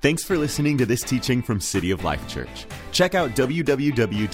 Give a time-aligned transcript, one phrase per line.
[0.00, 2.64] Thanks for listening to this teaching from City of Life Church.
[2.90, 4.30] Check out www.col.tv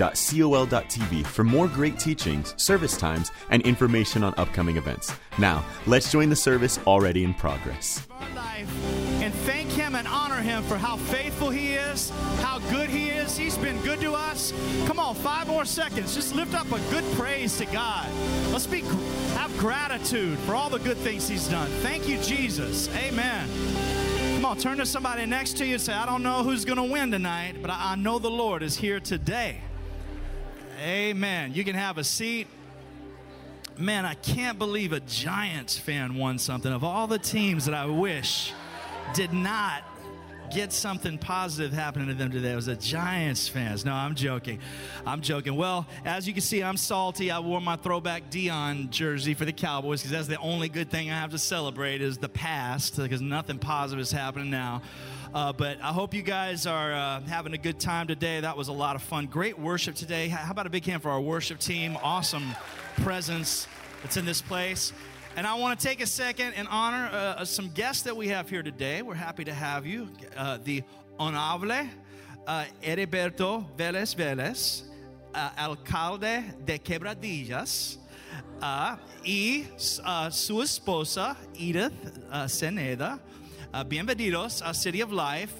[1.26, 5.12] for more great teachings, service times, and information on upcoming events.
[5.38, 8.06] Now, let's join the service already in progress.
[9.20, 12.10] And thank Him and honor Him for how faithful He is,
[12.40, 13.36] how good He is.
[13.36, 14.52] He's been good to us.
[14.86, 16.14] Come on, five more seconds.
[16.14, 18.08] Just lift up a good praise to God.
[18.52, 18.82] Let's be
[19.34, 21.68] have gratitude for all the good things He's done.
[21.82, 22.88] Thank you, Jesus.
[22.94, 23.48] Amen.
[24.46, 26.84] On, turn to somebody next to you and say, I don't know who's going to
[26.84, 29.60] win tonight, but I know the Lord is here today.
[30.80, 31.52] Amen.
[31.52, 32.46] You can have a seat.
[33.76, 36.72] Man, I can't believe a Giants fan won something.
[36.72, 38.52] Of all the teams that I wish
[39.14, 39.82] did not
[40.50, 42.52] get something positive happening to them today.
[42.52, 43.84] It was a Giants fans.
[43.84, 44.60] No, I'm joking.
[45.06, 45.56] I'm joking.
[45.56, 47.30] Well, as you can see, I'm salty.
[47.30, 51.10] I wore my throwback Deion jersey for the Cowboys because that's the only good thing
[51.10, 54.82] I have to celebrate is the past because nothing positive is happening now.
[55.34, 58.40] Uh, but I hope you guys are uh, having a good time today.
[58.40, 59.26] That was a lot of fun.
[59.26, 60.28] Great worship today.
[60.28, 61.98] How about a big hand for our worship team?
[62.02, 62.54] Awesome
[63.02, 63.66] presence
[64.02, 64.92] that's in this place.
[65.36, 68.28] And I want to take a second and honor uh, uh, some guests that we
[68.28, 69.02] have here today.
[69.02, 70.08] We're happy to have you.
[70.34, 70.82] Uh, the
[71.18, 71.86] Honorable
[72.46, 74.84] uh, Heriberto Vélez Vélez,
[75.34, 77.98] uh, alcalde de Quebradillas,
[78.62, 81.92] uh, y su esposa Edith
[82.46, 83.20] Seneda.
[83.86, 85.52] bienvenidos a City of Life.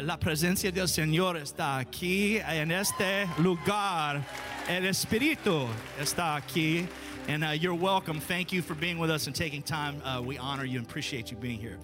[0.00, 4.24] la presencia del Señor está aquí en este lugar.
[4.66, 5.66] El Espíritu
[5.98, 6.88] está aquí.
[7.30, 8.18] And uh, you're welcome.
[8.18, 10.02] Thank you for being with us and taking time.
[10.04, 11.78] Uh, we honor you and appreciate you being here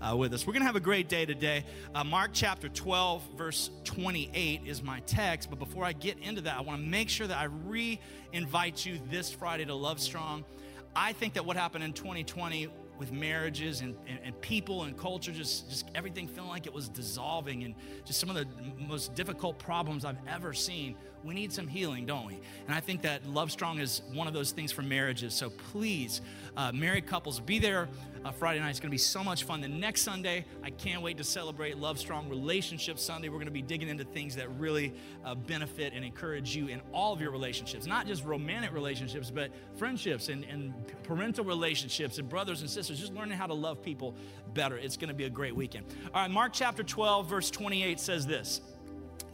[0.00, 0.46] uh, with us.
[0.46, 1.64] We're going to have a great day today.
[1.92, 5.50] Uh, Mark chapter 12, verse 28 is my text.
[5.50, 7.98] But before I get into that, I want to make sure that I re
[8.32, 10.44] invite you this Friday to Love Strong.
[10.94, 15.32] I think that what happened in 2020 with marriages and, and, and, people and culture,
[15.32, 18.46] just, just everything feeling like it was dissolving and just some of the
[18.78, 20.94] most difficult problems I've ever seen
[21.24, 22.38] we need some healing, don't we?
[22.66, 25.34] And I think that Love Strong is one of those things for marriages.
[25.34, 26.20] So please,
[26.56, 27.88] uh, married couples, be there
[28.24, 28.70] uh, Friday night.
[28.70, 29.60] It's going to be so much fun.
[29.60, 33.28] The next Sunday, I can't wait to celebrate Love Strong Relationship Sunday.
[33.28, 34.94] We're going to be digging into things that really
[35.24, 39.50] uh, benefit and encourage you in all of your relationships, not just romantic relationships, but
[39.76, 40.74] friendships and, and
[41.04, 44.14] parental relationships and brothers and sisters, just learning how to love people
[44.54, 44.76] better.
[44.76, 45.86] It's going to be a great weekend.
[46.14, 48.60] All right, Mark chapter 12, verse 28 says this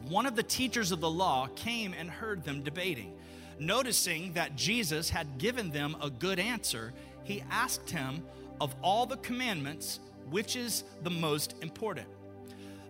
[0.09, 3.15] one of the teachers of the law came and heard them debating.
[3.59, 6.93] Noticing that Jesus had given them a good answer,
[7.25, 8.23] he asked him,
[8.61, 12.07] Of all the commandments, which is the most important?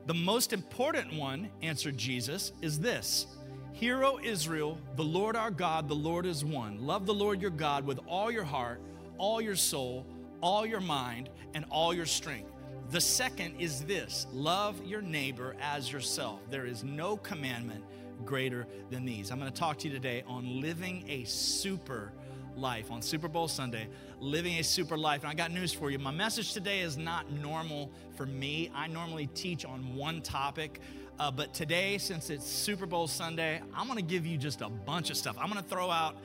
[0.06, 3.26] The most important one, answered Jesus, is this
[3.72, 6.84] Hear, O Israel, the Lord our God, the Lord is one.
[6.84, 8.80] Love the Lord your God with all your heart,
[9.18, 10.06] all your soul,
[10.40, 12.50] all your mind, and all your strength.
[12.90, 16.40] The second is this love your neighbor as yourself.
[16.50, 17.84] There is no commandment
[18.24, 19.30] greater than these.
[19.30, 22.12] I'm going to talk to you today on living a super
[22.56, 23.88] life on Super Bowl Sunday,
[24.20, 25.22] living a super life.
[25.22, 25.98] And I got news for you.
[25.98, 28.70] My message today is not normal for me.
[28.74, 30.80] I normally teach on one topic.
[31.20, 34.70] Uh, but today, since it's Super Bowl Sunday, I'm going to give you just a
[34.70, 35.36] bunch of stuff.
[35.38, 36.16] I'm going to throw out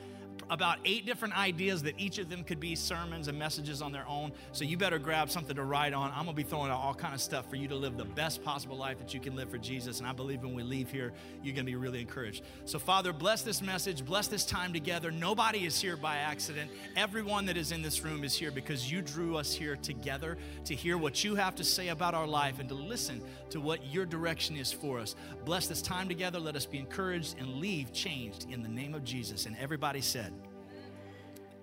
[0.54, 4.06] about eight different ideas that each of them could be sermons and messages on their
[4.06, 4.30] own.
[4.52, 6.10] So you better grab something to write on.
[6.10, 8.04] I'm going to be throwing out all kind of stuff for you to live the
[8.04, 9.98] best possible life that you can live for Jesus.
[9.98, 12.44] And I believe when we leave here, you're going to be really encouraged.
[12.66, 15.10] So, Father, bless this message, bless this time together.
[15.10, 16.70] Nobody is here by accident.
[16.96, 20.74] Everyone that is in this room is here because you drew us here together to
[20.74, 24.06] hear what you have to say about our life and to listen to what your
[24.06, 25.16] direction is for us.
[25.44, 26.38] Bless this time together.
[26.38, 29.46] Let us be encouraged and leave changed in the name of Jesus.
[29.46, 30.32] And everybody said,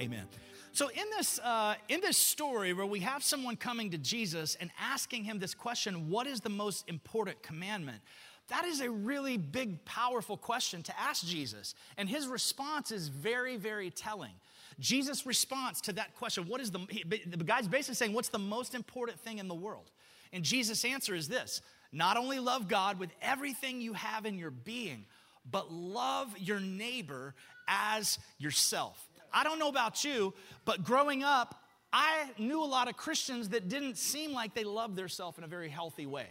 [0.02, 0.28] Amen.
[0.74, 4.72] So in this uh, in this story where we have someone coming to Jesus and
[4.80, 8.00] asking him this question, what is the most important commandment?
[8.48, 11.76] That is a really big, powerful question to ask Jesus.
[11.98, 14.34] And his response is very, very telling.
[14.80, 16.80] Jesus' response to that question, what is the,
[17.28, 19.92] the guy's basically saying, what's the most important thing in the world?
[20.34, 21.62] And Jesus' answer is this
[21.94, 25.06] not only love God with everything you have in your being,
[25.50, 27.36] but love your neighbor
[27.68, 29.08] as yourself.
[29.34, 30.34] I don't know about you,
[30.66, 31.64] but growing up,
[31.94, 35.48] I knew a lot of Christians that didn't seem like they loved themselves in a
[35.48, 36.28] very healthy way.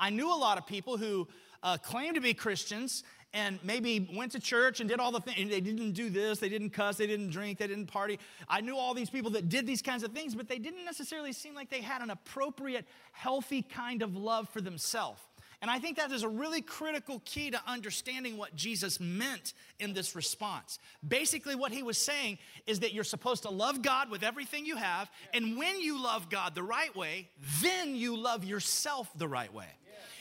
[0.00, 1.28] I knew a lot of people who
[1.62, 5.50] uh, claimed to be Christians and maybe went to church and did all the things.
[5.50, 8.18] They didn't do this, they didn't cuss, they didn't drink, they didn't party.
[8.48, 11.32] I knew all these people that did these kinds of things, but they didn't necessarily
[11.32, 15.20] seem like they had an appropriate, healthy kind of love for themselves.
[15.64, 19.94] And I think that is a really critical key to understanding what Jesus meant in
[19.94, 20.78] this response.
[21.08, 24.76] Basically, what he was saying is that you're supposed to love God with everything you
[24.76, 27.30] have, and when you love God the right way,
[27.62, 29.64] then you love yourself the right way.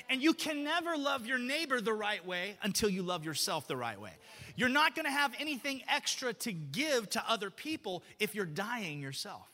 [0.09, 3.75] And you can never love your neighbor the right way until you love yourself the
[3.75, 4.13] right way.
[4.55, 9.52] You're not gonna have anything extra to give to other people if you're dying yourself.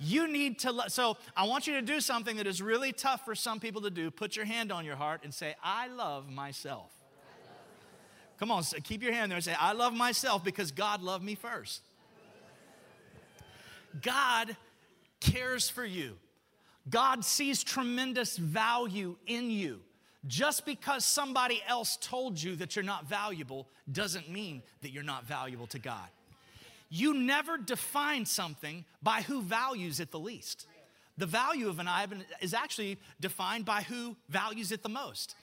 [0.00, 3.24] You need to, lo- so I want you to do something that is really tough
[3.24, 4.10] for some people to do.
[4.10, 6.92] Put your hand on your heart and say, I love myself.
[8.38, 11.34] Come on, keep your hand there and say, I love myself because God loved me
[11.34, 11.82] first.
[14.00, 14.56] God
[15.20, 16.16] cares for you.
[16.88, 19.80] God sees tremendous value in you.
[20.26, 25.24] Just because somebody else told you that you're not valuable doesn't mean that you're not
[25.24, 26.08] valuable to God.
[26.90, 30.66] You never define something by who values it the least.
[31.18, 35.34] The value of an item is actually defined by who values it the most.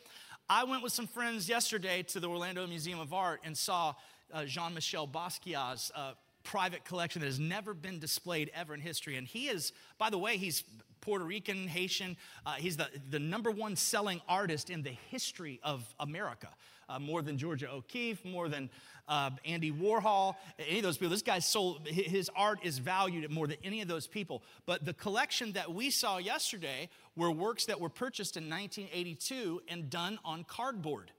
[0.49, 3.93] I went with some friends yesterday to the Orlando Museum of Art and saw
[4.33, 6.13] uh, Jean Michel Basquiat's uh,
[6.43, 9.17] private collection that has never been displayed ever in history.
[9.17, 10.63] And he is, by the way, he's
[11.05, 12.17] Puerto Rican, Haitian.
[12.45, 16.49] Uh, he's the, the number one selling artist in the history of America,
[16.89, 18.71] uh, more than Georgia O'Keeffe, more than
[19.07, 21.11] uh, Andy Warhol, any of those people.
[21.11, 24.41] This guy sold, his art is valued at more than any of those people.
[24.65, 29.91] But the collection that we saw yesterday were works that were purchased in 1982 and
[29.91, 31.11] done on cardboard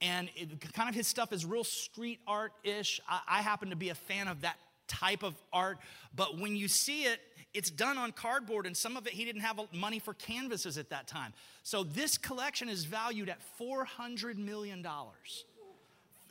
[0.00, 3.00] and it, kind of his stuff is real street art ish.
[3.08, 4.56] I, I, happen to be a fan of that
[4.88, 5.78] type of art,
[6.14, 7.20] but when you see it,
[7.54, 10.90] it's done on cardboard, and some of it he didn't have money for canvases at
[10.90, 11.32] that time.
[11.62, 14.86] So this collection is valued at $400 million.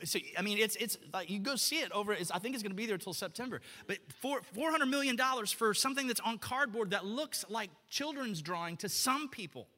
[0.04, 2.72] So, I mean, it's, it's like you go see it over, I think it's going
[2.72, 3.60] to be there until September.
[3.86, 5.16] But four, $400 million
[5.56, 9.68] for something that's on cardboard that looks like children's drawing to some people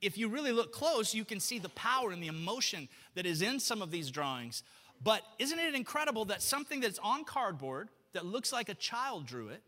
[0.00, 3.42] if you really look close, you can see the power and the emotion that is
[3.42, 4.62] in some of these drawings.
[5.02, 9.48] But isn't it incredible that something that's on cardboard that looks like a child drew
[9.48, 9.62] it,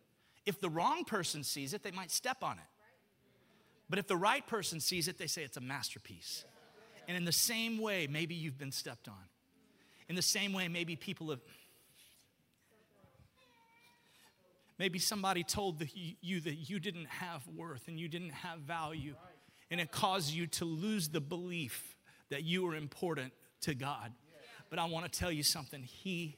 [0.47, 2.65] if the wrong person sees it, they might step on it.
[3.89, 6.45] But if the right person sees it, they say it's a masterpiece.
[7.09, 9.25] And in the same way, maybe you've been stepped on.
[10.09, 11.41] In the same way, maybe people have.
[14.79, 15.89] Maybe somebody told the,
[16.21, 19.15] you that you didn't have worth and you didn't have value
[19.73, 21.97] and it caused you to lose the belief
[22.29, 24.13] that you were important to God.
[24.69, 25.83] But I want to tell you something.
[25.83, 26.37] He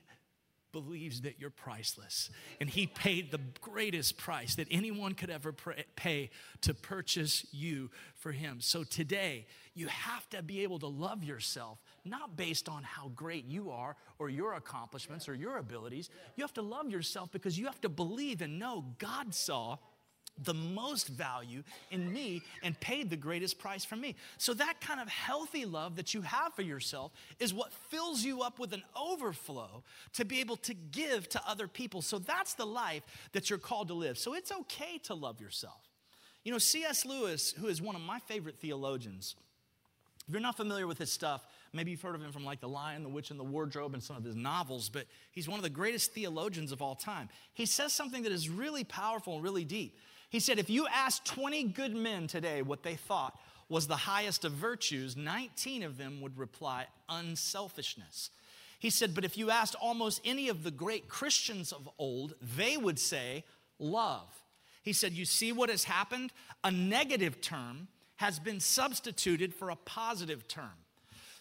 [0.75, 2.29] believes that you're priceless.
[2.61, 5.55] And he paid the greatest price that anyone could ever
[5.97, 6.31] pay
[6.63, 8.61] to purchase you for him.
[8.61, 13.47] So today, you have to be able to love yourself, not based on how great
[13.47, 16.11] you are or your accomplishments or your abilities.
[16.37, 19.79] You have to love yourself because you have to believe and know God saw
[20.43, 24.17] the most value in me and paid the greatest price for me.
[24.39, 28.43] So, that kind of healthy love that you have for yourself is what fills you
[28.43, 29.85] up with an overflow
[30.15, 32.03] to be able to give to other people.
[32.03, 33.03] So, that's the life
[33.33, 34.19] that you're called to live.
[34.19, 35.81] So, it's okay to love yourself.
[36.43, 37.07] You know, C.S.
[37.07, 39.37] Lewis, who is one of my favorite theologians,
[40.27, 42.69] if you're not familiar with his stuff, maybe you've heard of him from like The
[42.69, 45.63] Lion, the Witch, and the Wardrobe and some of his novels, but he's one of
[45.63, 47.29] the greatest theologians of all time.
[47.53, 49.99] He says something that is really powerful and really deep.
[50.35, 53.39] He said, if you asked 20 good men today what they thought
[53.69, 58.31] was the highest of virtues, 19 of them would reply unselfishness.
[58.81, 62.77] He said, but if you asked almost any of the great Christians of old, they
[62.77, 63.45] would say
[63.79, 64.27] love.
[64.83, 66.33] He said, You see what has happened?
[66.65, 70.75] A negative term has been substituted for a positive term.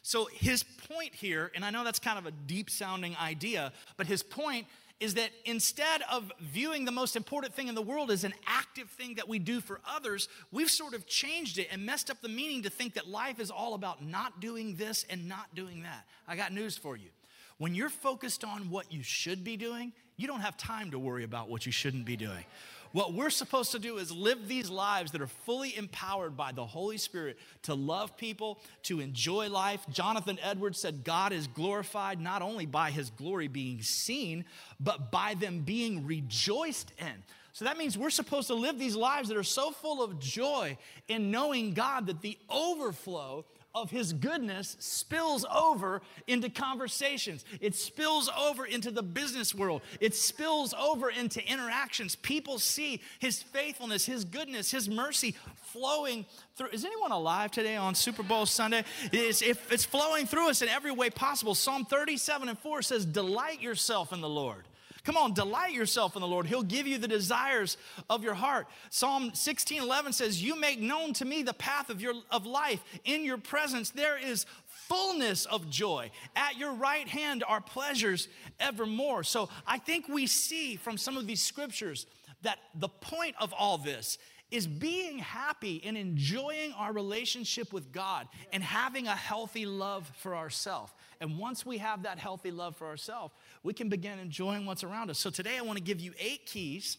[0.04, 4.06] So his point here, and I know that's kind of a deep sounding idea, but
[4.06, 4.68] his point
[5.00, 8.90] is that instead of viewing the most important thing in the world as an active
[8.90, 12.30] thing that we do for others, we've sort of changed it and messed up the
[12.30, 16.06] meaning to think that life is all about not doing this and not doing that.
[16.28, 17.10] I got news for you.
[17.58, 21.24] When you're focused on what you should be doing, you don't have time to worry
[21.24, 22.46] about what you shouldn't be doing.
[22.94, 26.66] What we're supposed to do is live these lives that are fully empowered by the
[26.66, 29.84] Holy Spirit to love people, to enjoy life.
[29.92, 34.46] Jonathan Edwards said, God is glorified not only by his glory being seen,
[34.80, 37.24] but by them being rejoiced in.
[37.54, 40.78] So that means we're supposed to live these lives that are so full of joy
[41.08, 47.44] in knowing God that the overflow of his goodness spills over into conversations.
[47.60, 49.82] It spills over into the business world.
[50.00, 52.16] It spills over into interactions.
[52.16, 55.36] People see his faithfulness, his goodness, his mercy
[55.72, 56.26] flowing
[56.56, 56.70] through.
[56.70, 58.84] Is anyone alive today on Super Bowl Sunday?
[59.12, 61.56] It's, if it's flowing through us in every way possible.
[61.56, 64.66] Psalm 37 and 4 says, Delight yourself in the Lord.
[65.06, 66.48] Come on, delight yourself in the Lord.
[66.48, 67.76] He'll give you the desires
[68.10, 68.68] of your heart.
[68.90, 72.82] Psalm 16 11 says, You make known to me the path of, your, of life.
[73.04, 76.10] In your presence, there is fullness of joy.
[76.38, 78.30] At your right hand are pleasures
[78.62, 79.24] evermore.
[79.24, 82.06] So I think we see from some of these scriptures
[82.44, 84.18] that the point of all this
[84.54, 90.36] is being happy and enjoying our relationship with God and having a healthy love for
[90.36, 90.94] ourselves.
[91.20, 93.34] And once we have that healthy love for ourselves,
[93.64, 95.18] we can begin enjoying what's around us.
[95.18, 96.98] So today I want to give you eight keys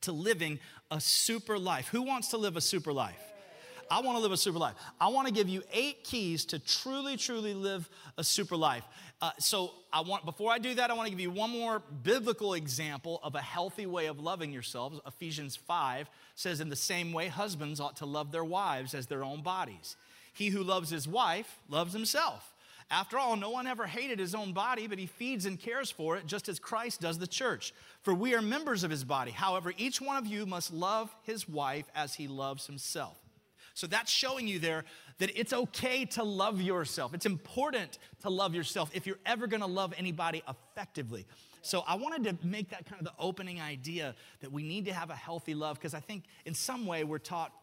[0.00, 0.58] to living
[0.90, 1.86] a super life.
[1.88, 3.20] Who wants to live a super life?
[3.90, 4.76] I want to live a super life.
[4.98, 8.84] I want to give you eight keys to truly, truly live a super life.
[9.22, 11.82] Uh, so I want before I do that, I want to give you one more
[12.02, 14.98] biblical example of a healthy way of loving yourselves.
[15.06, 19.22] Ephesians 5 says, In the same way, husbands ought to love their wives as their
[19.22, 19.96] own bodies.
[20.32, 22.54] He who loves his wife loves himself.
[22.90, 26.16] After all, no one ever hated his own body, but he feeds and cares for
[26.16, 27.72] it, just as Christ does the church.
[28.02, 29.30] For we are members of his body.
[29.30, 33.16] However, each one of you must love his wife as he loves himself.
[33.80, 34.84] So that's showing you there
[35.20, 37.14] that it's okay to love yourself.
[37.14, 41.26] It's important to love yourself if you're ever gonna love anybody effectively.
[41.62, 44.92] So I wanted to make that kind of the opening idea that we need to
[44.92, 47.54] have a healthy love because I think in some way we're taught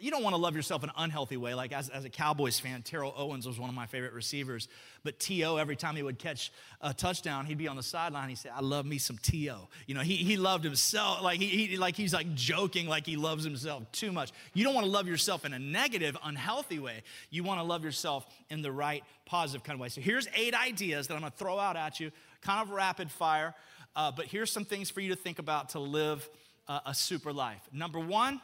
[0.00, 1.54] you don't want to love yourself in an unhealthy way.
[1.54, 4.68] Like as, as a Cowboys fan, Terrell Owens was one of my favorite receivers.
[5.04, 8.28] But T.O., every time he would catch a touchdown, he'd be on the sideline.
[8.28, 9.68] He'd say, I love me some T.O.
[9.86, 11.22] You know, he, he loved himself.
[11.22, 14.32] Like, he, he, like he's like joking like he loves himself too much.
[14.54, 17.02] You don't want to love yourself in a negative, unhealthy way.
[17.30, 19.88] You want to love yourself in the right, positive kind of way.
[19.88, 22.10] So here's eight ideas that I'm going to throw out at you,
[22.42, 23.54] kind of rapid fire.
[23.96, 26.28] Uh, but here's some things for you to think about to live
[26.68, 27.60] uh, a super life.
[27.72, 28.40] Number one,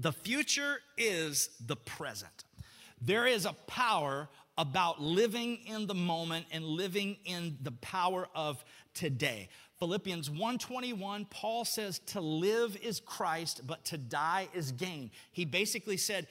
[0.00, 2.44] the future is the present.
[3.02, 8.64] There is a power about living in the moment and living in the power of
[8.94, 9.48] today.
[9.78, 15.10] Philippians 1:21 Paul says to live is Christ but to die is gain.
[15.32, 16.26] He basically said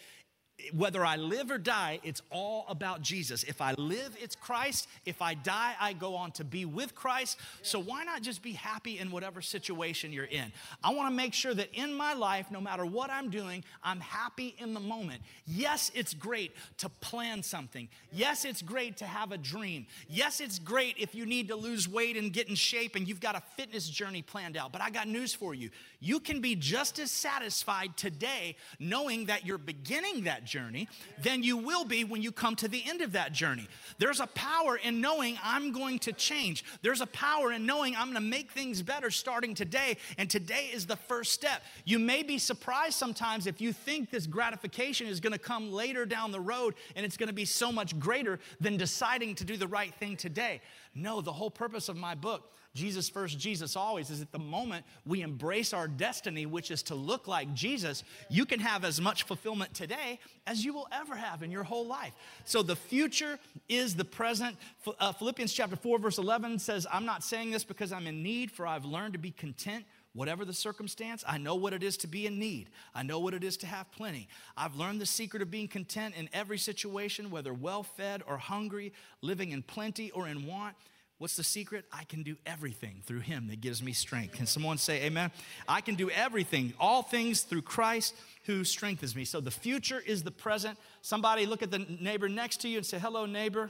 [0.73, 3.43] whether I live or die, it's all about Jesus.
[3.43, 4.87] If I live, it's Christ.
[5.05, 7.37] If I die, I go on to be with Christ.
[7.61, 10.51] So why not just be happy in whatever situation you're in?
[10.83, 13.99] I want to make sure that in my life, no matter what I'm doing, I'm
[13.99, 15.21] happy in the moment.
[15.45, 17.87] Yes, it's great to plan something.
[18.11, 19.85] Yes, it's great to have a dream.
[20.07, 23.21] Yes, it's great if you need to lose weight and get in shape and you've
[23.21, 24.71] got a fitness journey planned out.
[24.71, 25.69] But I got news for you.
[25.99, 30.87] You can be just as satisfied today knowing that you're beginning that journey
[31.21, 33.67] than you will be when you come to the end of that journey.
[33.97, 36.63] There's a power in knowing I'm going to change.
[36.81, 40.69] There's a power in knowing I'm going to make things better starting today, and today
[40.73, 41.63] is the first step.
[41.83, 46.05] You may be surprised sometimes if you think this gratification is going to come later
[46.05, 49.57] down the road and it's going to be so much greater than deciding to do
[49.57, 50.61] the right thing today.
[50.95, 54.85] No, the whole purpose of my book Jesus first, Jesus always, is at the moment
[55.05, 59.23] we embrace our destiny, which is to look like Jesus, you can have as much
[59.23, 62.13] fulfillment today as you will ever have in your whole life.
[62.45, 64.55] So the future is the present.
[64.99, 68.51] Uh, Philippians chapter 4, verse 11 says, I'm not saying this because I'm in need,
[68.51, 72.07] for I've learned to be content whatever the circumstance, I know what it is to
[72.07, 72.69] be in need.
[72.95, 74.27] I know what it is to have plenty.
[74.57, 78.91] I've learned the secret of being content in every situation, whether well fed or hungry,
[79.21, 80.75] living in plenty or in want.
[81.19, 81.83] What's the secret?
[81.91, 84.35] I can do everything through him that gives me strength.
[84.35, 85.31] Can someone say amen?
[85.67, 89.25] I can do everything, all things through Christ who strengthens me.
[89.25, 90.79] So the future is the present.
[91.01, 93.69] Somebody look at the neighbor next to you and say, Hello, neighbor.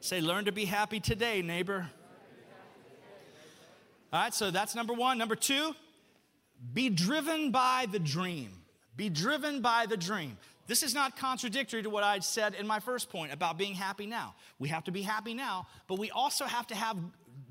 [0.00, 1.88] Say, learn to be happy today, neighbor.
[4.12, 5.16] All right, so that's number one.
[5.16, 5.74] Number two,
[6.72, 8.50] be driven by the dream.
[8.96, 10.36] Be driven by the dream.
[10.66, 14.06] This is not contradictory to what I said in my first point about being happy
[14.06, 14.34] now.
[14.58, 16.96] We have to be happy now, but we also have to have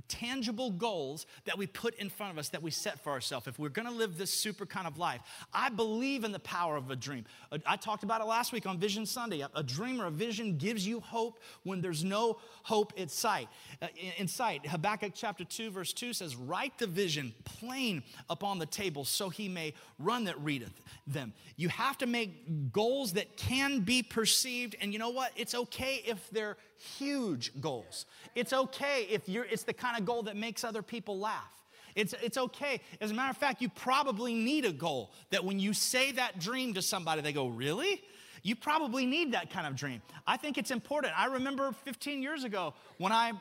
[0.08, 3.48] tangible goals that we put in front of us that we set for ourselves.
[3.48, 5.22] If we're going to live this super kind of life
[5.54, 7.26] i believe in the power of a dream.
[7.66, 9.46] I talked about it last week on vision sunday.
[9.56, 13.48] A dream or a vision gives you hope when there's no hope in sight.
[13.82, 14.66] Uh, in sight.
[14.66, 19.48] Habakkuk chapter 2 verse 2 says write the vision plain upon the table so he
[19.48, 21.34] may run that readeth them.
[21.56, 25.32] You have to make goals that can be perceived and you know what?
[25.36, 28.06] It's okay if they're huge goals.
[28.36, 31.52] It's okay if you're, it's the kind of goal that makes other people laugh.
[31.96, 32.82] It's, it's okay.
[33.02, 36.40] As a matter of fact, you probably need a goal that when you say that
[36.40, 38.02] dream to somebody, they go, Really?
[38.46, 40.02] You probably need that kind of dream.
[40.28, 41.18] I think it's important.
[41.18, 43.32] I remember 15 years ago when I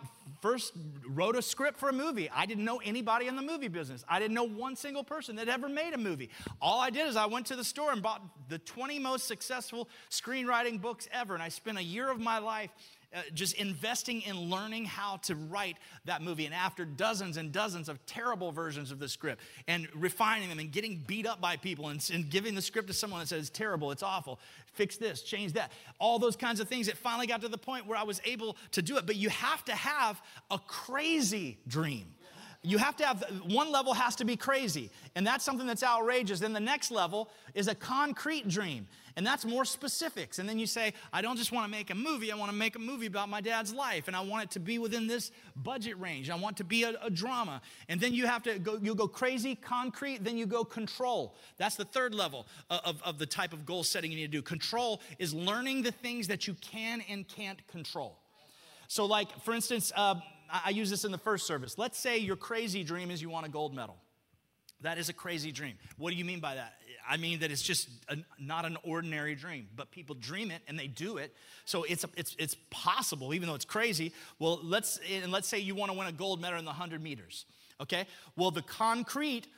[0.41, 0.73] first
[1.09, 2.31] wrote a script for a movie.
[2.31, 4.05] I didn't know anybody in the movie business.
[4.09, 6.31] I didn't know one single person that ever made a movie.
[6.61, 9.89] All I did is I went to the store and bought the 20 most successful
[10.09, 11.35] screenwriting books ever.
[11.35, 12.71] And I spent a year of my life
[13.15, 16.47] uh, just investing in learning how to write that movie.
[16.47, 20.73] And after dozens and dozens of terrible versions of the script and refining them and
[20.73, 23.91] getting beat up by people and, and giving the script to someone that says, terrible,
[23.91, 24.41] it's awful,
[24.75, 27.87] fix this, change that, all those kinds of things, it finally got to the point
[27.87, 29.07] where I was able to do it.
[29.07, 32.07] But you have to have a crazy dream
[32.65, 36.39] You have to have one level has to be crazy, and that's something that's outrageous.
[36.39, 40.39] Then the next level is a concrete dream, and that's more specifics.
[40.39, 42.57] And then you say, I don't just want to make a movie, I want to
[42.57, 45.31] make a movie about my dad's life, and I want it to be within this
[45.57, 46.31] budget range.
[46.31, 47.61] I want to be a, a drama.
[47.89, 51.35] And then you have to go, you go crazy, concrete, then you go control.
[51.57, 54.43] That's the third level of, of the type of goal setting you need to do.
[54.43, 58.19] Control is learning the things that you can and can't control.
[58.89, 60.17] So, like, for instance, uh,
[60.53, 61.79] I use this in the first service.
[61.79, 63.97] Let's say your crazy dream is you want a gold medal.
[64.83, 65.75] That is a crazy dream.
[65.97, 66.75] What do you mean by that?
[67.09, 70.79] I mean that it's just a, not an ordinary dream, but people dream it and
[70.79, 71.35] they do it.
[71.65, 74.13] So it's, a, it's, it's possible, even though it's crazy.
[74.39, 77.03] Well, let's, and let's say you want to win a gold medal in the 100
[77.03, 77.45] meters.
[77.81, 78.07] Okay?
[78.37, 79.49] Well, the concrete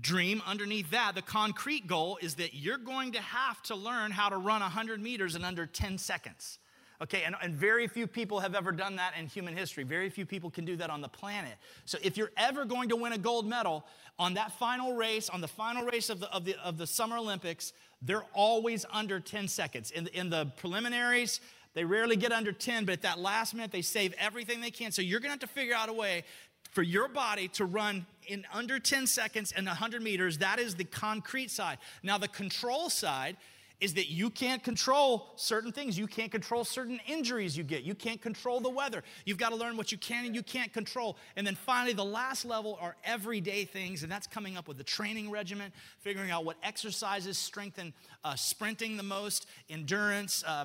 [0.00, 4.28] dream underneath that, the concrete goal is that you're going to have to learn how
[4.28, 6.58] to run 100 meters in under 10 seconds.
[7.02, 9.84] Okay, and, and very few people have ever done that in human history.
[9.84, 11.54] Very few people can do that on the planet.
[11.86, 13.86] So if you're ever going to win a gold medal
[14.18, 17.16] on that final race, on the final race of the, of the, of the Summer
[17.16, 19.90] Olympics, they're always under 10 seconds.
[19.90, 21.40] In the, in the preliminaries,
[21.72, 24.92] they rarely get under 10, but at that last minute, they save everything they can.
[24.92, 26.24] So you're gonna have to figure out a way
[26.72, 30.38] for your body to run in under 10 seconds and 100 meters.
[30.38, 31.78] That is the concrete side.
[32.02, 33.36] Now, the control side
[33.80, 35.98] is that you can't control certain things.
[35.98, 37.82] You can't control certain injuries you get.
[37.82, 39.02] You can't control the weather.
[39.24, 41.16] You've got to learn what you can and you can't control.
[41.36, 44.84] And then finally, the last level are everyday things, and that's coming up with the
[44.84, 47.92] training regimen, figuring out what exercises strengthen
[48.24, 50.64] uh, sprinting the most, endurance, uh,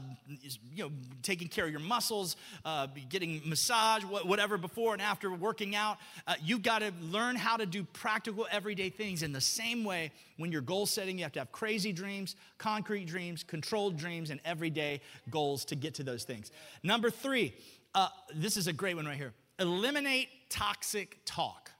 [0.73, 0.91] you know,
[1.21, 5.97] taking care of your muscles, uh, getting massage, whatever before and after working out.
[6.27, 10.11] Uh, you've got to learn how to do practical everyday things in the same way
[10.37, 11.17] when you're goal setting.
[11.17, 15.95] You have to have crazy dreams, concrete dreams, controlled dreams, and everyday goals to get
[15.95, 16.51] to those things.
[16.83, 17.53] Number three,
[17.93, 21.71] uh, this is a great one right here eliminate toxic talk.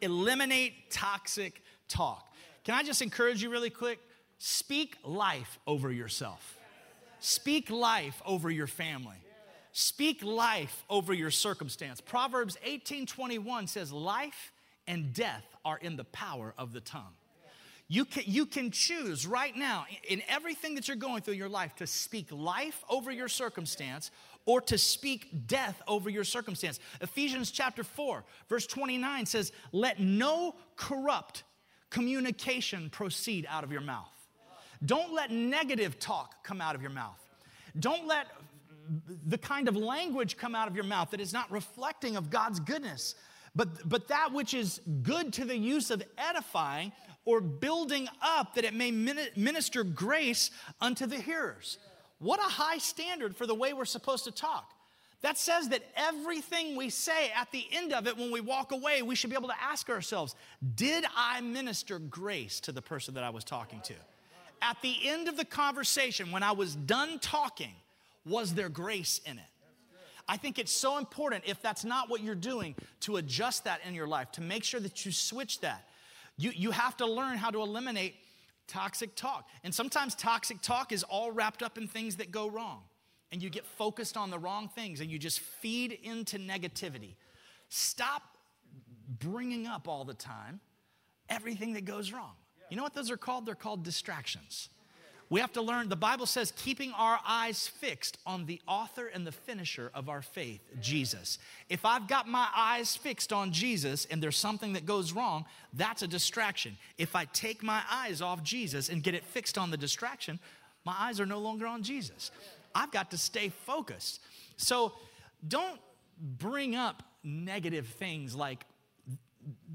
[0.00, 2.32] Eliminate toxic talk.
[2.64, 3.98] Can I just encourage you really quick?
[4.38, 6.58] Speak life over yourself.
[7.20, 9.16] Speak life over your family.
[9.72, 12.00] Speak life over your circumstance.
[12.00, 14.52] Proverbs 18:21 says life
[14.86, 17.14] and death are in the power of the tongue.
[17.88, 21.48] You can, you can choose right now in everything that you're going through in your
[21.48, 24.10] life to speak life over your circumstance
[24.44, 26.80] or to speak death over your circumstance.
[27.00, 31.44] Ephesians chapter 4, verse 29 says, Let no corrupt
[31.90, 34.08] communication proceed out of your mouth.
[34.84, 37.20] Don't let negative talk come out of your mouth.
[37.78, 38.26] Don't let
[39.26, 42.60] the kind of language come out of your mouth that is not reflecting of God's
[42.60, 43.14] goodness.
[43.54, 46.92] But, but that which is good to the use of edifying
[47.26, 51.76] or building up that it may minister grace unto the hearers.
[52.18, 54.70] What a high standard for the way we're supposed to talk.
[55.22, 59.02] That says that everything we say at the end of it, when we walk away,
[59.02, 60.34] we should be able to ask ourselves
[60.76, 63.94] Did I minister grace to the person that I was talking to?
[64.62, 67.72] At the end of the conversation, when I was done talking,
[68.24, 69.44] was there grace in it?
[70.28, 73.94] I think it's so important, if that's not what you're doing, to adjust that in
[73.94, 75.88] your life, to make sure that you switch that.
[76.36, 78.16] You, you have to learn how to eliminate
[78.68, 79.48] toxic talk.
[79.64, 82.82] And sometimes toxic talk is all wrapped up in things that go wrong.
[83.32, 87.14] And you get focused on the wrong things and you just feed into negativity.
[87.68, 88.22] Stop
[89.18, 90.60] bringing up all the time
[91.28, 92.32] everything that goes wrong.
[92.70, 93.46] You know what those are called?
[93.46, 94.68] They're called distractions.
[95.28, 99.26] We have to learn, the Bible says, keeping our eyes fixed on the author and
[99.26, 101.38] the finisher of our faith, Jesus.
[101.68, 106.02] If I've got my eyes fixed on Jesus and there's something that goes wrong, that's
[106.02, 106.76] a distraction.
[106.96, 110.38] If I take my eyes off Jesus and get it fixed on the distraction,
[110.84, 112.30] my eyes are no longer on Jesus.
[112.72, 114.20] I've got to stay focused.
[114.56, 114.92] So
[115.46, 115.80] don't
[116.20, 118.64] bring up negative things like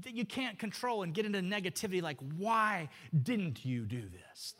[0.02, 2.88] that you can't control and get into negativity like, why
[3.22, 4.54] didn't you do this?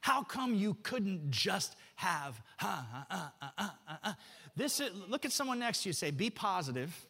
[0.00, 4.12] How come you couldn't just have, uh, uh, uh,
[4.56, 7.06] this is, look at someone next to you, say, be positive.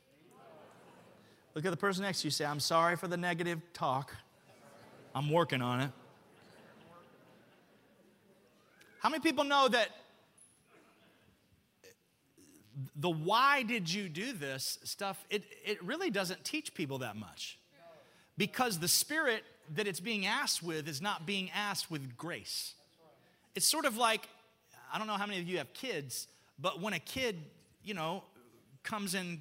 [1.55, 4.14] Look at the person next to you, say, I'm sorry for the negative talk.
[5.14, 5.90] I'm working on it.
[9.00, 9.88] How many people know that
[12.96, 17.59] the why did you do this stuff, it, it really doesn't teach people that much.
[18.37, 19.42] Because the spirit
[19.74, 22.74] that it's being asked with is not being asked with grace.
[23.54, 24.28] It's sort of like,
[24.92, 27.36] I don't know how many of you have kids, but when a kid,
[27.82, 28.24] you know,
[28.82, 29.40] comes in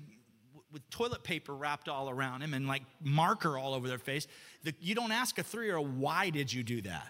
[0.71, 4.27] with toilet paper wrapped all around him and like marker all over their face,
[4.63, 7.07] the, you don't ask a three year old, why did you do that?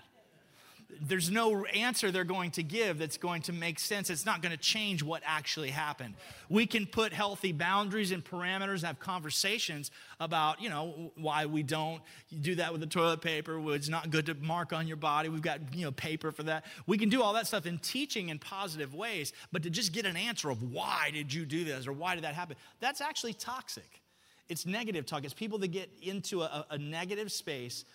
[1.01, 4.09] There's no answer they're going to give that's going to make sense.
[4.09, 6.15] It's not going to change what actually happened.
[6.49, 12.01] We can put healthy boundaries and parameters, have conversations about, you know, why we don't
[12.41, 13.59] do that with the toilet paper.
[13.73, 15.29] It's not good to mark on your body.
[15.29, 16.65] We've got, you know, paper for that.
[16.87, 20.05] We can do all that stuff in teaching in positive ways, but to just get
[20.05, 23.33] an answer of why did you do this or why did that happen, that's actually
[23.33, 24.01] toxic.
[24.49, 25.23] It's negative talk.
[25.23, 27.85] It's people that get into a, a negative space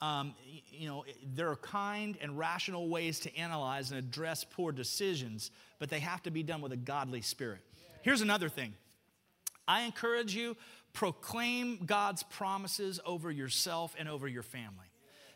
[0.00, 0.34] um,
[0.70, 5.90] you know, there are kind and rational ways to analyze and address poor decisions, but
[5.90, 7.60] they have to be done with a godly spirit.
[8.02, 8.74] Here's another thing
[9.66, 10.56] I encourage you
[10.92, 14.86] proclaim God's promises over yourself and over your family.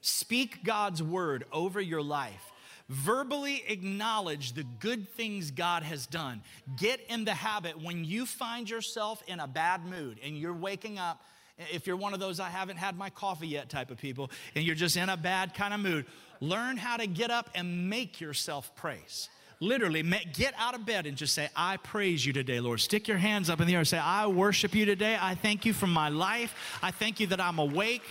[0.01, 2.51] Speak God's word over your life.
[2.89, 6.43] Verbally acknowledge the good things God has done.
[6.77, 10.99] Get in the habit when you find yourself in a bad mood and you're waking
[10.99, 11.23] up
[11.59, 14.65] if you're one of those I haven't had my coffee yet type of people, and
[14.65, 16.07] you're just in a bad kind of mood,
[16.41, 19.29] learn how to get up and make yourself praise.
[19.63, 22.81] Literally, get out of bed and just say, I praise you today, Lord.
[22.81, 25.17] Stick your hands up in the air and say, I worship you today.
[25.21, 26.53] I thank you for my life.
[26.83, 28.03] I thank you that I'm awake.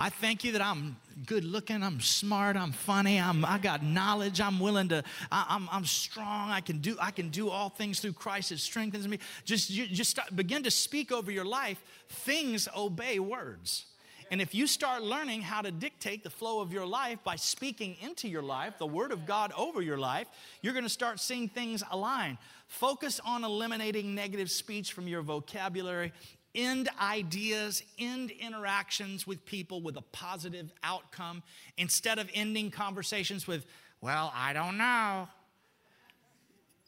[0.00, 4.40] I thank you that I'm good looking, I'm smart, I'm funny, I'm, I got knowledge,
[4.40, 7.70] I'm willing to, I, am I'm, I'm strong, I can, do, I can do all
[7.70, 9.20] things through Christ that strengthens me.
[9.44, 11.80] Just, you, just start, begin to speak over your life.
[12.08, 13.86] Things obey words.
[14.30, 17.96] And if you start learning how to dictate the flow of your life by speaking
[18.00, 20.26] into your life, the Word of God over your life,
[20.62, 22.36] you're going to start seeing things align.
[22.66, 26.12] Focus on eliminating negative speech from your vocabulary
[26.56, 31.42] end ideas, end interactions with people with a positive outcome
[31.76, 33.66] instead of ending conversations with,
[34.00, 35.28] well, I don't know.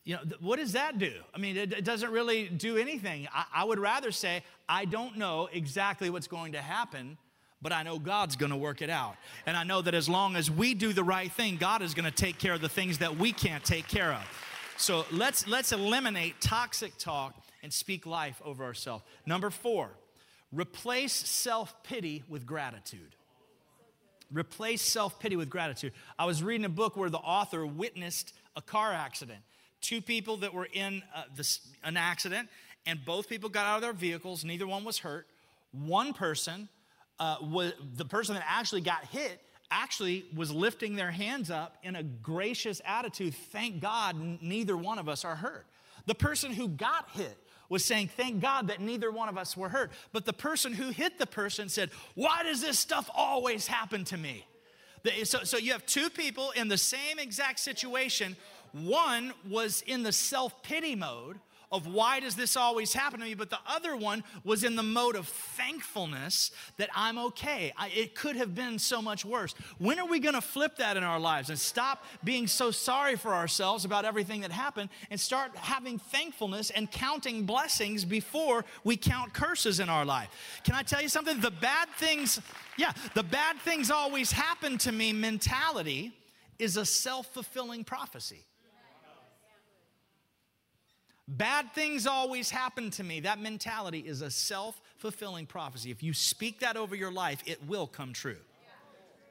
[0.05, 1.13] You know, what does that do?
[1.35, 3.29] I mean, it, it doesn't really do anything.
[3.33, 7.19] I, I would rather say, I don't know exactly what's going to happen,
[7.61, 9.17] but I know God's going to work it out.
[9.47, 12.05] And I know that as long as we do the right thing, God is going
[12.05, 14.23] to take care of the things that we can't take care of.
[14.77, 19.03] So let's let's eliminate toxic talk and speak life over ourselves.
[19.27, 19.91] Number four,
[20.53, 23.17] replace self pity with gratitude.
[24.33, 25.93] Replace self pity with gratitude.
[26.19, 29.41] I was reading a book where the author witnessed a car accident.
[29.81, 32.49] Two people that were in uh, this, an accident,
[32.87, 34.45] and both people got out of their vehicles.
[34.45, 35.27] Neither one was hurt.
[35.73, 36.69] One person,
[37.21, 41.97] uh, was, the person that actually got hit, actually was lifting their hands up in
[41.97, 43.35] a gracious attitude.
[43.35, 45.67] Thank God neither one of us are hurt.
[46.07, 47.37] The person who got hit
[47.69, 49.91] was saying, Thank God that neither one of us were hurt.
[50.13, 54.17] But the person who hit the person said, Why does this stuff always happen to
[54.17, 54.47] me?
[55.25, 58.37] So, so you have two people in the same exact situation.
[58.73, 61.39] One was in the self pity mode,
[61.71, 64.83] of why does this always happen to me, but the other one was in the
[64.83, 67.73] mode of thankfulness that I'm okay.
[67.77, 69.55] I, it could have been so much worse.
[69.79, 73.17] When are we going to flip that in our lives and stop being so sorry
[73.17, 78.97] for ourselves about everything that happened and start having thankfulness and counting blessings before we
[78.97, 80.31] count curses in our life?
[80.65, 81.41] Can I tell you something?
[81.41, 82.41] The bad things,
[82.79, 86.13] yeah, the bad things always happen to me mentality
[86.59, 88.45] is a self fulfilling prophecy.
[91.29, 93.21] Bad things always happen to me.
[93.21, 95.91] That mentality is a self fulfilling prophecy.
[95.91, 98.39] If you speak that over your life, it will come true.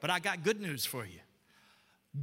[0.00, 1.18] But I got good news for you.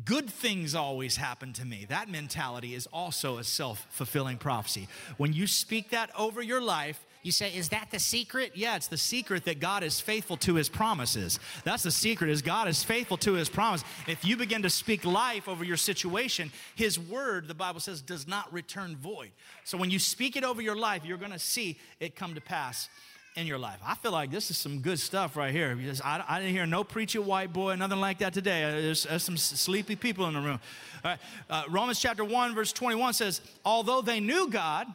[0.05, 1.85] Good things always happen to me.
[1.89, 4.88] That mentality is also a self fulfilling prophecy.
[5.17, 8.51] When you speak that over your life, you say, is that the secret?
[8.53, 11.39] Yeah, it's the secret that God is faithful to his promises.
[11.63, 13.83] That's the secret is God is faithful to his promise.
[14.07, 18.27] If you begin to speak life over your situation, his word, the Bible says, does
[18.27, 19.31] not return void.
[19.63, 22.41] So when you speak it over your life, you're going to see it come to
[22.41, 22.89] pass
[23.35, 23.79] in your life.
[23.83, 25.75] I feel like this is some good stuff right here.
[26.03, 28.61] I, I didn't hear no preachy white boy, nothing like that today.
[28.83, 30.59] There's, there's some sleepy people in the room.
[31.03, 34.88] Uh, Romans chapter 1, verse 21 says, Although they knew God,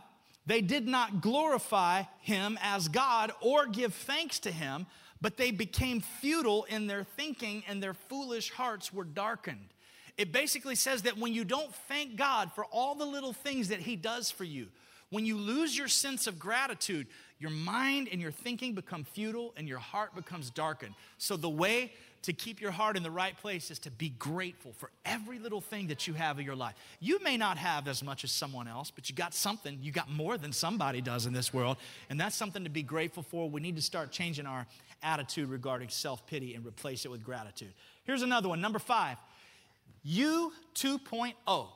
[0.51, 4.85] they did not glorify him as God or give thanks to him,
[5.21, 9.69] but they became futile in their thinking and their foolish hearts were darkened.
[10.19, 13.79] It basically says that when you don't thank God for all the little things that
[13.79, 14.67] he does for you,
[15.11, 17.07] when you lose your sense of gratitude,
[17.39, 20.97] your mind and your thinking become futile and your heart becomes darkened.
[21.17, 24.73] So, the way to keep your heart in the right place is to be grateful
[24.77, 26.75] for every little thing that you have in your life.
[27.01, 29.79] You may not have as much as someone else, but you got something.
[29.81, 31.79] You got more than somebody does in this world.
[32.11, 33.49] And that's something to be grateful for.
[33.49, 34.67] We need to start changing our
[35.03, 37.73] attitude regarding self pity and replace it with gratitude.
[38.05, 39.17] Here's another one, number five.
[40.03, 41.69] You 2.0.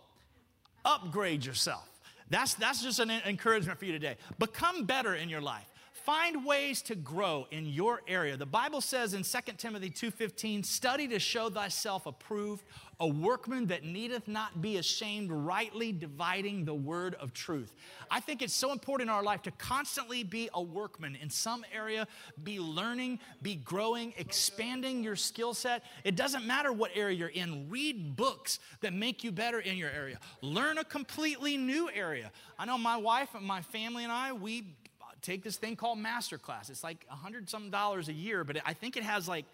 [0.85, 1.89] Upgrade yourself.
[2.31, 4.17] That's, that's just an encouragement for you today.
[4.39, 5.67] Become better in your life.
[6.05, 8.37] Find ways to grow in your area.
[8.37, 12.65] The Bible says in 2 Timothy 2:15, "Study to show thyself approved,
[13.01, 17.75] a workman that needeth not be ashamed, rightly dividing the word of truth."
[18.11, 21.65] I think it's so important in our life to constantly be a workman in some
[21.73, 22.07] area,
[22.43, 25.85] be learning, be growing, expanding your skill set.
[26.05, 27.71] It doesn't matter what area you're in.
[27.71, 30.21] Read books that make you better in your area.
[30.43, 32.31] Learn a completely new area.
[32.59, 34.77] I know my wife and my family and I, we
[35.25, 36.71] take this thing called Masterclass.
[36.71, 39.47] It's like a hundred some dollars a year, but I think it has like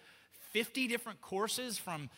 [0.52, 2.10] 50 different courses from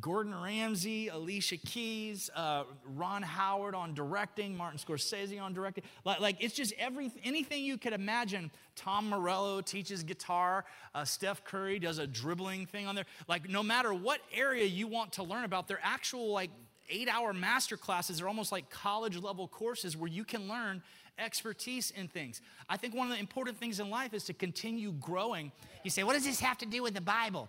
[0.00, 5.84] Gordon Ramsay, Alicia Keys, uh, Ron Howard on directing, Martin Scorsese on directing.
[6.04, 8.50] Like, like, it's just every anything you could imagine.
[8.76, 10.64] Tom Morello teaches guitar.
[10.94, 13.06] Uh, Steph Curry does a dribbling thing on there.
[13.28, 16.50] Like no matter what area you want to learn about, they're actual like
[16.90, 18.18] eight-hour master classes.
[18.18, 20.82] They're almost like college level courses where you can learn
[21.18, 22.40] expertise in things.
[22.68, 25.52] I think one of the important things in life is to continue growing.
[25.82, 27.48] You say, what does this have to do with the Bible?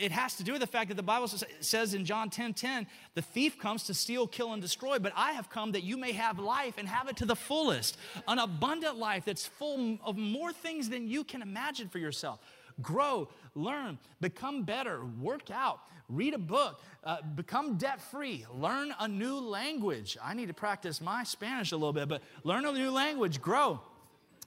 [0.00, 1.28] It has to do with the fact that the Bible
[1.60, 5.32] says in John 10 10, the thief comes to steal, kill, and destroy, but I
[5.32, 7.98] have come that you may have life and have it to the fullest.
[8.26, 12.40] An abundant life that's full of more things than you can imagine for yourself
[12.80, 19.06] grow, learn, become better, work out, read a book, uh, become debt free, learn a
[19.06, 20.16] new language.
[20.22, 23.80] I need to practice my Spanish a little bit, but learn a new language, grow.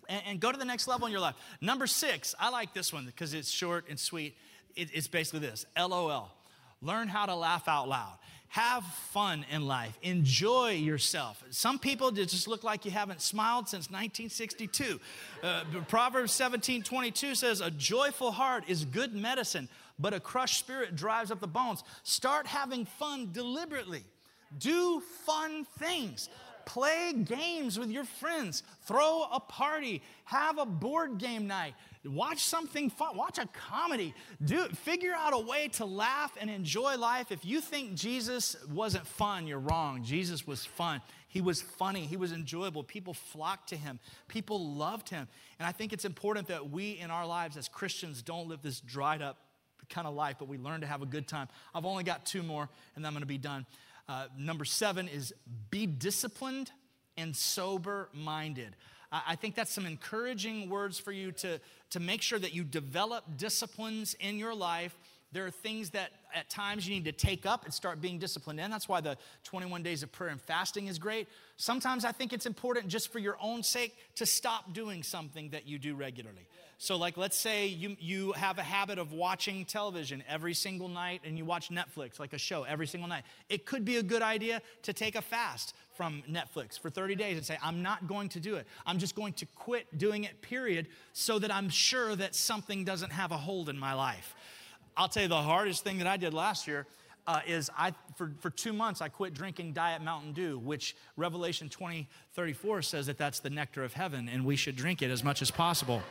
[0.10, 1.36] And, and go to the next level in your life.
[1.62, 4.36] Number six, I like this one because it's short and sweet.
[4.76, 6.32] It, it's basically this LOL.
[6.82, 8.18] Learn how to laugh out loud.
[8.50, 9.98] Have fun in life.
[10.02, 11.42] Enjoy yourself.
[11.52, 15.00] Some people just look like you haven't smiled since 1962.
[15.42, 20.96] Uh, Proverbs 17 22 says, A joyful heart is good medicine, but a crushed spirit
[20.96, 21.84] drives up the bones.
[22.04, 24.04] Start having fun deliberately.
[24.58, 26.30] Do fun things.
[26.66, 28.64] Play games with your friends.
[28.84, 30.02] Throw a party.
[30.26, 31.74] Have a board game night.
[32.06, 33.18] Watch something fun.
[33.18, 34.14] Watch a comedy.
[34.44, 37.32] Do figure out a way to laugh and enjoy life.
[37.32, 40.04] If you think Jesus wasn't fun, you're wrong.
[40.04, 41.02] Jesus was fun.
[41.28, 42.06] He was funny.
[42.06, 42.84] He was enjoyable.
[42.84, 44.00] People flocked to him.
[44.28, 45.28] People loved him.
[45.60, 48.80] And I think it's important that we in our lives as Christians don't live this
[48.82, 49.38] dried up
[49.92, 51.48] kind of life, but we learn to have a good time.
[51.76, 53.66] I've only got two more, and then I'm going to be done.
[54.10, 55.34] Uh, number seven is
[55.70, 56.72] be disciplined
[57.18, 58.76] and sober minded.
[59.12, 63.26] I think that's some encouraging words for you to, to make sure that you develop
[63.36, 64.98] disciplines in your life.
[65.34, 68.60] There are things that at times you need to take up and start being disciplined
[68.60, 68.72] in.
[68.72, 71.28] That's why the 21 days of prayer and fasting is great.
[71.58, 75.68] Sometimes I think it's important just for your own sake to stop doing something that
[75.68, 76.48] you do regularly.
[76.82, 81.22] So, like, let's say you, you have a habit of watching television every single night
[81.24, 83.22] and you watch Netflix, like a show, every single night.
[83.50, 87.38] It could be a good idea to take a fast from Netflix for 30 days
[87.38, 88.66] and say, I'm not going to do it.
[88.84, 93.12] I'm just going to quit doing it, period, so that I'm sure that something doesn't
[93.12, 94.34] have a hold in my life.
[94.98, 96.88] I'll tell you the hardest thing that I did last year
[97.28, 101.70] uh, is I, for, for two months, I quit drinking Diet Mountain Dew, which Revelation
[101.70, 105.24] 20, 34 says that that's the nectar of heaven and we should drink it as
[105.24, 106.02] much as possible.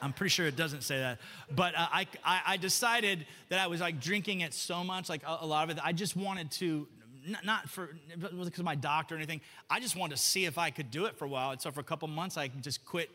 [0.00, 1.18] I'm pretty sure it doesn't say that.
[1.54, 5.22] But uh, I, I, I, decided that I was like drinking it so much, like
[5.24, 6.86] a, a lot of it, I just wanted to,
[7.26, 10.58] not, not for, because of my doctor or anything, I just wanted to see if
[10.58, 11.50] I could do it for a while.
[11.50, 13.10] And so for a couple months, I just quit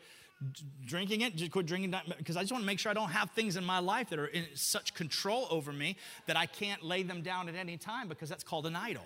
[0.84, 3.30] drinking it, just quit drinking because I just want to make sure I don't have
[3.30, 7.02] things in my life that are in such control over me that I can't lay
[7.02, 9.04] them down at any time because that's called an idol.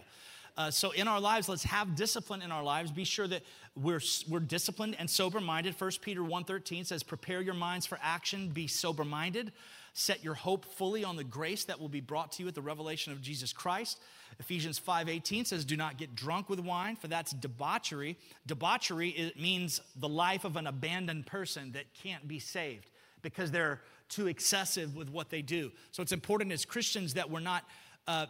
[0.58, 2.90] Uh, so in our lives, let's have discipline in our lives.
[2.90, 3.44] Be sure that
[3.76, 5.80] we're, we're disciplined and sober-minded.
[5.80, 9.52] 1 Peter 1.13 says, prepare your minds for action, be sober-minded.
[9.92, 12.60] Set your hope fully on the grace that will be brought to you at the
[12.60, 14.00] revelation of Jesus Christ.
[14.38, 18.16] Ephesians 5:18 says, "Do not get drunk with wine, for that's debauchery."
[18.46, 22.90] Debauchery it means the life of an abandoned person that can't be saved
[23.22, 25.72] because they're too excessive with what they do.
[25.90, 27.64] So it's important as Christians that we're not,
[28.06, 28.26] uh,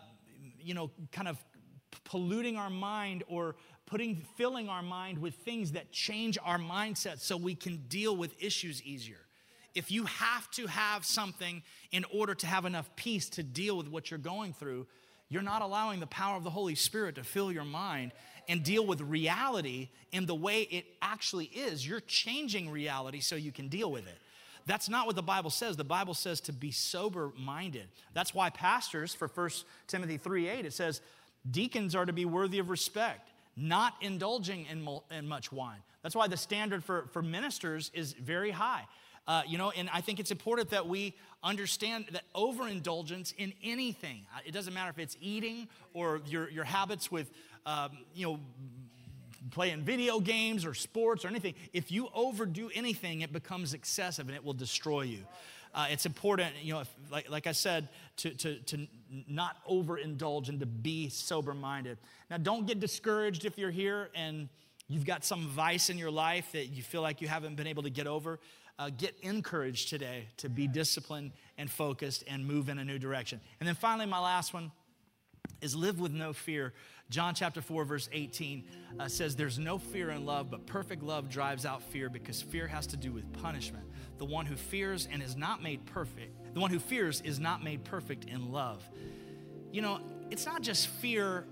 [0.58, 1.44] you know, kind of
[2.04, 7.36] polluting our mind or putting filling our mind with things that change our mindset so
[7.36, 9.18] we can deal with issues easier
[9.74, 13.88] if you have to have something in order to have enough peace to deal with
[13.88, 14.86] what you're going through
[15.30, 18.12] you're not allowing the power of the holy spirit to fill your mind
[18.48, 23.52] and deal with reality in the way it actually is you're changing reality so you
[23.52, 24.18] can deal with it
[24.68, 25.78] that's not what the Bible says.
[25.78, 27.88] The Bible says to be sober minded.
[28.12, 29.50] That's why pastors, for 1
[29.86, 31.00] Timothy 3 8, it says,
[31.50, 35.78] Deacons are to be worthy of respect, not indulging in, in much wine.
[36.02, 38.86] That's why the standard for, for ministers is very high.
[39.26, 44.24] Uh, you know, and I think it's important that we understand that overindulgence in anything,
[44.34, 47.30] uh, it doesn't matter if it's eating or your, your habits with,
[47.66, 48.40] um, you know,
[49.50, 54.36] playing video games or sports or anything, if you overdo anything, it becomes excessive and
[54.36, 55.24] it will destroy you.
[55.74, 58.86] Uh, it's important, you know, if, like, like I said, to, to, to
[59.28, 61.98] not overindulge and to be sober minded.
[62.30, 64.48] Now, don't get discouraged if you're here and
[64.88, 67.82] you've got some vice in your life that you feel like you haven't been able
[67.82, 68.38] to get over.
[68.80, 73.40] Uh, get encouraged today to be disciplined and focused and move in a new direction.
[73.58, 74.70] And then finally, my last one
[75.60, 76.72] is live with no fear.
[77.10, 78.64] John chapter 4, verse 18
[79.00, 82.66] uh, says, There's no fear in love, but perfect love drives out fear because fear
[82.66, 83.84] has to do with punishment.
[84.18, 87.64] The one who fears and is not made perfect, the one who fears is not
[87.64, 88.86] made perfect in love.
[89.72, 91.46] You know, it's not just fear.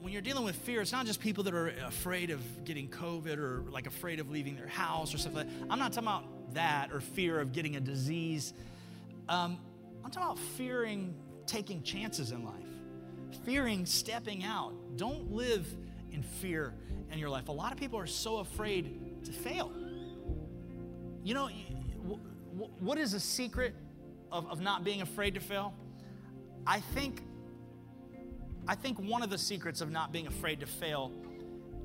[0.00, 3.36] When you're dealing with fear, it's not just people that are afraid of getting COVID
[3.36, 5.66] or like afraid of leaving their house or stuff Like that.
[5.68, 8.54] I'm not talking about that or fear of getting a disease.
[9.28, 9.58] Um,
[10.02, 11.14] I'm talking about fearing
[11.46, 12.63] taking chances in life
[13.44, 14.72] fearing stepping out.
[14.96, 15.66] Don't live
[16.12, 16.74] in fear
[17.10, 17.48] in your life.
[17.48, 19.72] A lot of people are so afraid to fail.
[21.22, 21.48] You know,
[22.80, 23.74] what is a secret
[24.30, 25.74] of, of not being afraid to fail?
[26.66, 27.22] I think,
[28.66, 31.12] I think one of the secrets of not being afraid to fail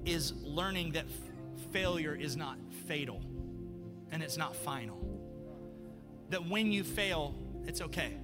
[0.06, 1.06] is learning that
[1.72, 2.58] failure is not
[2.88, 3.22] fatal
[4.12, 4.98] and it's not final.
[6.30, 7.36] That when you fail,
[7.66, 8.18] it's okay.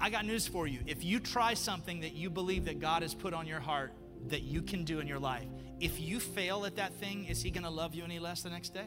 [0.00, 0.80] I got news for you.
[0.86, 3.92] If you try something that you believe that God has put on your heart
[4.28, 5.46] that you can do in your life,
[5.80, 8.50] if you fail at that thing, is He going to love you any less the
[8.50, 8.86] next day?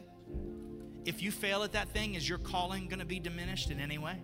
[1.04, 3.98] If you fail at that thing, is your calling going to be diminished in any
[3.98, 4.20] way?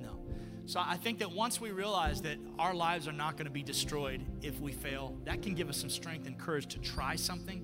[0.00, 0.18] No.
[0.66, 3.62] So I think that once we realize that our lives are not going to be
[3.62, 7.62] destroyed if we fail, that can give us some strength and courage to try something.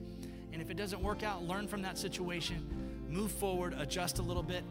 [0.52, 4.42] And if it doesn't work out, learn from that situation, move forward, adjust a little
[4.42, 4.64] bit,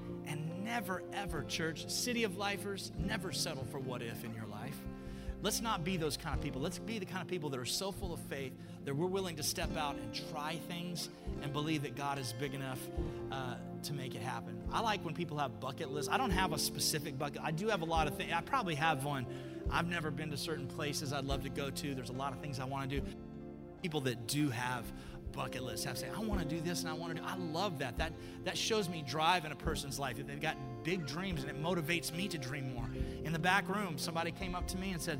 [0.69, 4.77] never, ever, church, city of lifers, never settle for what if in your life.
[5.41, 6.61] Let's not be those kind of people.
[6.61, 8.53] Let's be the kind of people that are so full of faith
[8.85, 11.09] that we're willing to step out and try things
[11.41, 12.79] and believe that God is big enough
[13.31, 14.61] uh, to make it happen.
[14.71, 16.11] I like when people have bucket lists.
[16.11, 17.41] I don't have a specific bucket.
[17.43, 18.31] I do have a lot of things.
[18.31, 19.25] I probably have one.
[19.71, 21.95] I've never been to certain places I'd love to go to.
[21.95, 23.05] There's a lot of things I want to do.
[23.81, 24.83] People that do have
[25.31, 27.27] bucket list have say, I want to do this and I want to do.
[27.27, 27.97] I love that.
[27.97, 28.13] That
[28.45, 30.17] that shows me drive in a person's life.
[30.17, 32.89] That they've got big dreams and it motivates me to dream more.
[33.23, 35.19] In the back room, somebody came up to me and said,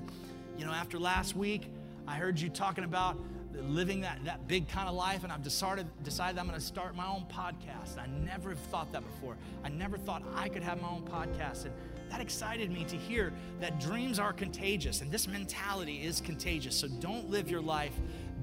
[0.58, 1.69] you know, after last week,
[2.08, 3.17] I heard you talking about
[3.54, 6.95] living that, that big kind of life, and I've decided, decided I'm going to start
[6.95, 7.98] my own podcast.
[7.98, 9.38] I never thought that before.
[9.63, 11.65] I never thought I could have my own podcast.
[11.65, 11.74] And
[12.10, 16.76] that excited me to hear that dreams are contagious, and this mentality is contagious.
[16.76, 17.93] So don't live your life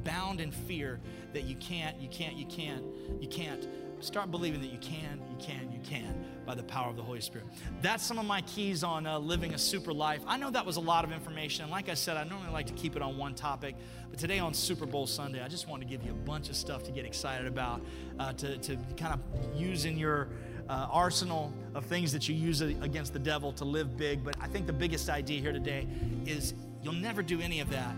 [0.04, 1.00] bound in fear
[1.32, 2.84] that you can't, you can't, you can't,
[3.20, 3.66] you can't.
[4.00, 7.20] Start believing that you can, you can, you can by the power of the Holy
[7.20, 7.46] Spirit.
[7.80, 10.20] That's some of my keys on uh, living a super life.
[10.26, 11.62] I know that was a lot of information.
[11.62, 13.74] And like I said, I normally like to keep it on one topic.
[14.10, 16.56] But today on Super Bowl Sunday, I just want to give you a bunch of
[16.56, 17.80] stuff to get excited about,
[18.18, 20.28] uh, to, to kind of use in your
[20.68, 24.22] uh, arsenal of things that you use against the devil to live big.
[24.22, 25.86] But I think the biggest idea here today
[26.26, 27.94] is you'll never do any of that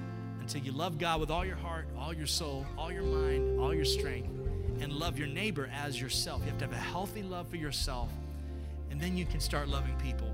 [0.49, 3.75] until you love God with all your heart, all your soul, all your mind, all
[3.75, 4.31] your strength,
[4.81, 6.41] and love your neighbor as yourself.
[6.41, 8.11] You have to have a healthy love for yourself,
[8.91, 10.33] and then you can start loving people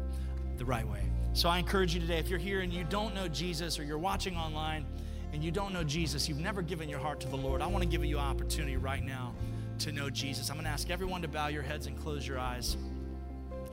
[0.56, 1.02] the right way.
[1.32, 3.98] So I encourage you today, if you're here and you don't know Jesus or you're
[3.98, 4.86] watching online
[5.32, 7.82] and you don't know Jesus, you've never given your heart to the Lord, I want
[7.82, 9.34] to give you an opportunity right now
[9.80, 10.48] to know Jesus.
[10.48, 12.76] I'm going to ask everyone to bow your heads and close your eyes.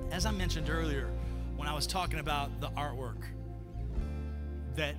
[0.10, 1.08] As I mentioned earlier,
[1.56, 3.22] when I was talking about the artwork,
[4.76, 4.96] that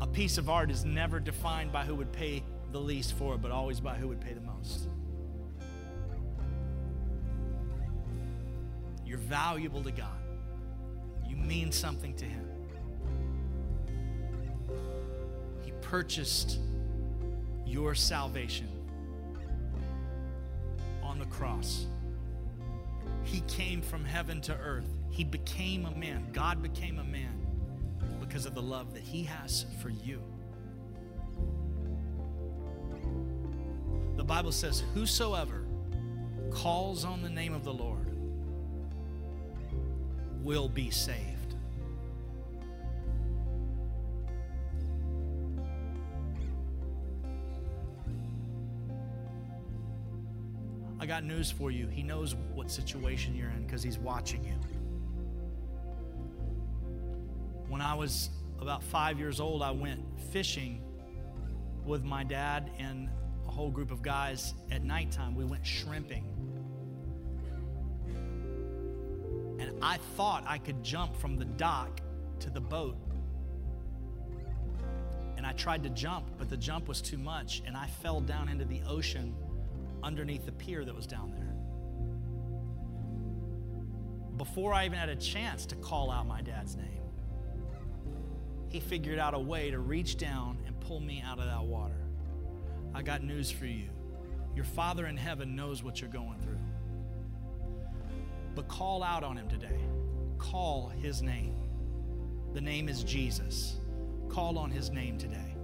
[0.00, 3.42] a piece of art is never defined by who would pay the least for it,
[3.42, 4.88] but always by who would pay the most.
[9.04, 10.18] You're valuable to God.
[11.26, 12.46] You mean something to Him.
[15.62, 16.60] He purchased
[17.66, 18.68] your salvation
[21.02, 21.86] on the cross.
[23.24, 24.88] He came from heaven to earth.
[25.10, 26.28] He became a man.
[26.32, 27.49] God became a man
[28.30, 30.22] because of the love that He has for you.
[34.16, 35.64] The Bible says, Whosoever
[36.52, 38.06] calls on the name of the Lord
[40.44, 41.56] will be saved.
[51.00, 51.88] I got news for you.
[51.88, 54.54] He knows what situation you're in because He's watching you.
[57.80, 58.28] When I was
[58.60, 60.02] about five years old, I went
[60.32, 60.82] fishing
[61.86, 63.08] with my dad and
[63.48, 65.34] a whole group of guys at nighttime.
[65.34, 66.26] We went shrimping.
[69.58, 72.02] And I thought I could jump from the dock
[72.40, 72.98] to the boat.
[75.38, 78.50] And I tried to jump, but the jump was too much, and I fell down
[78.50, 79.34] into the ocean
[80.02, 81.56] underneath the pier that was down there.
[84.36, 87.00] Before I even had a chance to call out my dad's name,
[88.70, 92.00] he figured out a way to reach down and pull me out of that water.
[92.94, 93.88] I got news for you.
[94.54, 96.58] Your Father in heaven knows what you're going through.
[98.54, 99.78] But call out on him today.
[100.38, 101.54] Call his name.
[102.54, 103.76] The name is Jesus.
[104.28, 105.56] Call on his name today.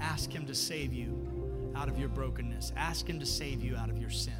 [0.00, 2.72] Ask him to save you out of your brokenness.
[2.76, 4.34] Ask him to save you out of your sin.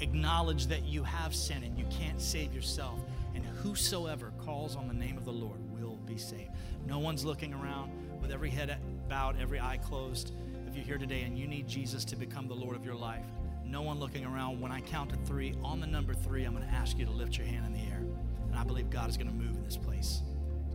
[0.00, 2.98] Acknowledge that you have sin and you can't save yourself.
[3.34, 6.50] And whosoever calls on the name of the Lord will be saved.
[6.86, 8.76] No one's looking around with every head
[9.08, 10.32] bowed, every eye closed.
[10.66, 13.24] If you're here today and you need Jesus to become the Lord of your life,
[13.64, 14.60] no one looking around.
[14.60, 17.12] When I count to three, on the number three, I'm going to ask you to
[17.12, 18.02] lift your hand in the air.
[18.48, 20.22] And I believe God is going to move in this place.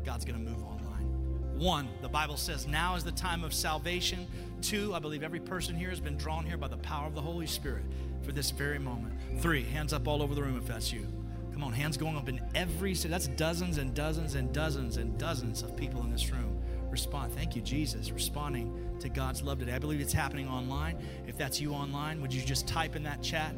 [0.06, 1.60] God's going to move online.
[1.60, 4.28] One, the Bible says now is the time of salvation.
[4.62, 7.22] Two, I believe every person here has been drawn here by the power of the
[7.22, 7.84] Holy Spirit
[8.22, 9.14] for this very moment.
[9.40, 11.08] Three, hands up all over the room if that's you.
[11.56, 15.62] Come on, hands going up in every that's dozens and dozens and dozens and dozens
[15.62, 16.62] of people in this room.
[16.92, 17.32] Respond.
[17.32, 19.72] Thank you, Jesus, responding to God's love today.
[19.72, 20.98] I believe it's happening online.
[21.26, 23.56] If that's you online, would you just type in that chat?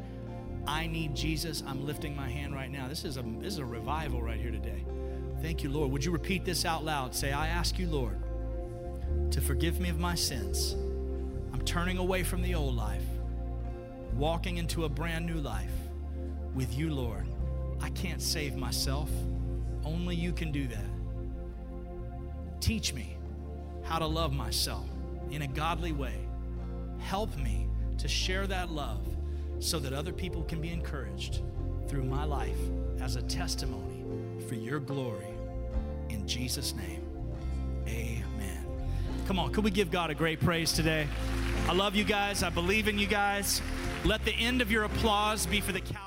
[0.68, 1.64] I need Jesus.
[1.66, 2.88] I'm lifting my hand right now.
[2.88, 4.86] This is a this is a revival right here today.
[5.42, 5.92] Thank you, Lord.
[5.92, 7.16] Would you repeat this out loud?
[7.16, 8.22] Say, I ask you, Lord,
[9.32, 10.74] to forgive me of my sins.
[11.52, 13.06] I'm turning away from the old life,
[14.14, 15.74] walking into a brand new life
[16.54, 17.27] with you, Lord.
[17.82, 19.10] I can't save myself.
[19.86, 20.86] Only you can do that.
[22.60, 23.18] Teach me
[23.84, 24.86] how to love myself
[25.32, 26.16] in a godly way.
[27.00, 27.68] Help me
[27.98, 29.08] to share that love
[29.60, 31.42] so that other people can be encouraged
[31.88, 32.60] through my life
[33.00, 34.04] as a testimony
[34.48, 35.28] for your glory.
[36.10, 37.02] In Jesus' name,
[37.88, 38.66] amen.
[39.28, 41.08] Come on, could we give God a great praise today?
[41.68, 42.44] I love you guys.
[42.44, 43.62] I believe in you guys.
[44.06, 46.07] Let the end of your applause be for the Cowboys.